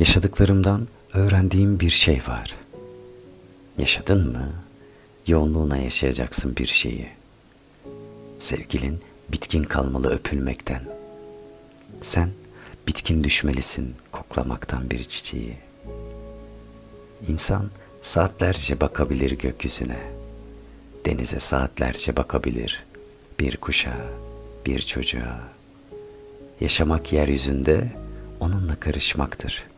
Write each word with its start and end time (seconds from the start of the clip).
Yaşadıklarımdan 0.00 0.88
öğrendiğim 1.14 1.80
bir 1.80 1.90
şey 1.90 2.22
var. 2.28 2.56
Yaşadın 3.78 4.32
mı? 4.32 4.52
Yoğunluğuna 5.26 5.76
yaşayacaksın 5.76 6.56
bir 6.56 6.66
şeyi. 6.66 7.08
Sevgilin 8.38 9.00
bitkin 9.28 9.64
kalmalı 9.64 10.10
öpülmekten. 10.10 10.82
Sen 12.02 12.30
bitkin 12.86 13.24
düşmelisin 13.24 13.94
koklamaktan 14.12 14.90
bir 14.90 15.04
çiçeği. 15.04 15.56
İnsan 17.28 17.70
saatlerce 18.02 18.80
bakabilir 18.80 19.30
gökyüzüne. 19.30 19.98
Denize 21.06 21.40
saatlerce 21.40 22.16
bakabilir. 22.16 22.84
Bir 23.40 23.56
kuşa, 23.56 23.96
bir 24.66 24.80
çocuğa. 24.80 25.40
Yaşamak 26.60 27.12
yeryüzünde 27.12 27.92
onunla 28.40 28.80
karışmaktır. 28.80 29.69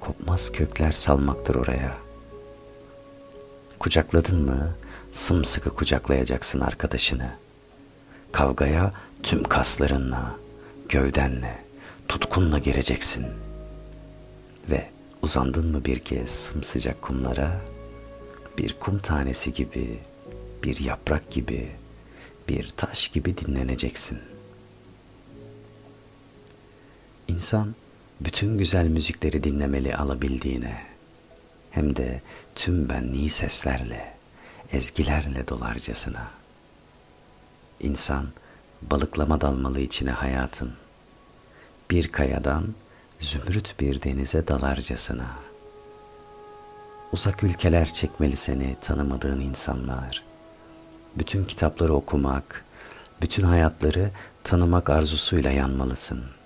Kopmaz 0.00 0.52
kökler 0.52 0.92
salmaktır 0.92 1.54
oraya. 1.54 1.98
Kucakladın 3.78 4.44
mı 4.44 4.74
sımsıkı 5.12 5.70
kucaklayacaksın 5.70 6.60
arkadaşını. 6.60 7.30
Kavgaya 8.32 8.92
tüm 9.22 9.42
kaslarınla, 9.42 10.36
gövdenle, 10.88 11.58
tutkunla 12.08 12.58
gireceksin. 12.58 13.26
Ve 14.70 14.90
uzandın 15.22 15.70
mı 15.70 15.84
bir 15.84 15.98
kez 15.98 16.30
sımsıcak 16.30 17.02
kumlara, 17.02 17.60
bir 18.58 18.76
kum 18.80 18.98
tanesi 18.98 19.52
gibi, 19.52 19.98
bir 20.62 20.80
yaprak 20.80 21.30
gibi, 21.30 21.70
bir 22.48 22.72
taş 22.76 23.08
gibi 23.08 23.38
dinleneceksin. 23.38 24.18
İnsan 27.28 27.74
bütün 28.20 28.58
güzel 28.58 28.88
müzikleri 28.88 29.44
dinlemeli 29.44 29.96
alabildiğine, 29.96 30.82
hem 31.70 31.96
de 31.96 32.22
tüm 32.54 32.88
benliği 32.88 33.30
seslerle, 33.30 34.14
ezgilerle 34.72 35.48
dolarcasına. 35.48 36.30
İnsan 37.80 38.26
balıklama 38.82 39.40
dalmalı 39.40 39.80
içine 39.80 40.10
hayatın, 40.10 40.72
bir 41.90 42.08
kayadan 42.08 42.74
zümrüt 43.20 43.80
bir 43.80 44.02
denize 44.02 44.48
dalarcasına. 44.48 45.28
Uzak 47.12 47.42
ülkeler 47.44 47.88
çekmeli 47.92 48.36
seni 48.36 48.76
tanımadığın 48.80 49.40
insanlar. 49.40 50.22
Bütün 51.16 51.44
kitapları 51.44 51.94
okumak, 51.94 52.64
bütün 53.20 53.42
hayatları 53.42 54.10
tanımak 54.44 54.90
arzusuyla 54.90 55.50
yanmalısın. 55.50 56.37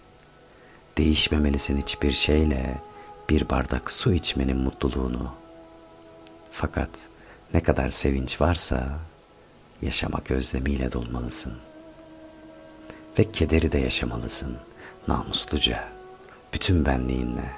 Değişmemelisin 0.98 1.76
hiçbir 1.76 2.12
şeyle 2.12 2.78
bir 3.30 3.48
bardak 3.48 3.90
su 3.90 4.12
içmenin 4.12 4.56
mutluluğunu. 4.56 5.32
Fakat 6.52 6.88
ne 7.54 7.62
kadar 7.62 7.88
sevinç 7.88 8.40
varsa 8.40 8.98
yaşamak 9.82 10.30
özlemiyle 10.30 10.92
dolmalısın. 10.92 11.54
Ve 13.18 13.32
kederi 13.32 13.72
de 13.72 13.78
yaşamalısın 13.78 14.56
namusluca, 15.08 15.88
bütün 16.54 16.86
benliğinle. 16.86 17.50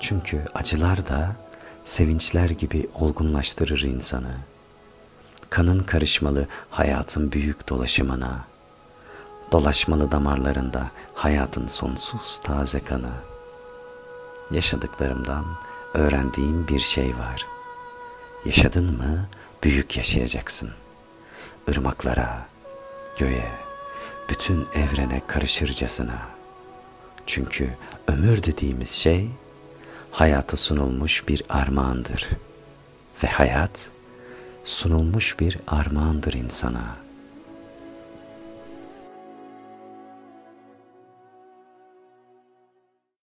Çünkü 0.00 0.44
acılar 0.54 1.08
da 1.08 1.36
sevinçler 1.84 2.50
gibi 2.50 2.88
olgunlaştırır 2.94 3.82
insanı. 3.82 4.36
Kanın 5.50 5.82
karışmalı 5.82 6.46
hayatın 6.70 7.32
büyük 7.32 7.68
dolaşımına, 7.68 8.44
dolaşmalı 9.52 10.12
damarlarında 10.12 10.90
hayatın 11.14 11.66
sonsuz 11.66 12.38
taze 12.38 12.80
kanı. 12.80 13.12
Yaşadıklarımdan 14.50 15.44
öğrendiğim 15.94 16.68
bir 16.68 16.80
şey 16.80 17.08
var. 17.08 17.46
Yaşadın 18.44 18.96
mı 18.96 19.28
büyük 19.64 19.96
yaşayacaksın. 19.96 20.70
Irmaklara, 21.68 22.46
göğe, 23.18 23.50
bütün 24.28 24.66
evrene 24.74 25.22
karışırcasına. 25.26 26.18
Çünkü 27.26 27.70
ömür 28.08 28.42
dediğimiz 28.42 28.90
şey 28.90 29.30
hayata 30.10 30.56
sunulmuş 30.56 31.28
bir 31.28 31.42
armağandır. 31.48 32.28
Ve 33.24 33.28
hayat 33.28 33.90
sunulmuş 34.64 35.40
bir 35.40 35.58
armağandır 35.66 36.32
insana.'' 36.32 37.09